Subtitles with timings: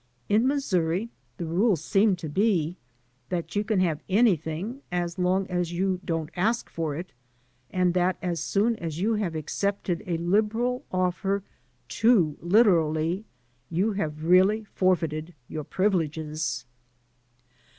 [0.29, 2.75] In Missouri the rule seemed to be
[3.29, 7.13] that you can have anything as long as you don't ask for it,
[7.69, 11.43] and that as soon as you have accepted a liberal oflfer
[11.87, 13.25] too literally
[13.69, 16.65] you have really forfeited your privileges!